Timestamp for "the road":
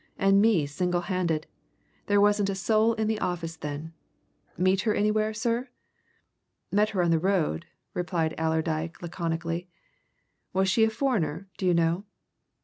7.11-7.67